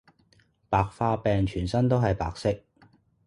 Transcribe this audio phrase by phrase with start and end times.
[0.67, 2.63] 白化病全身都係白色